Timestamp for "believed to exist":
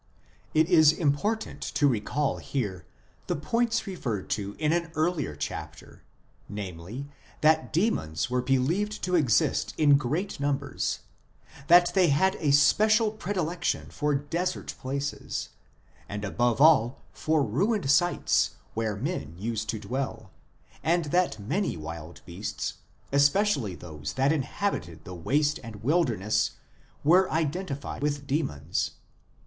8.41-9.75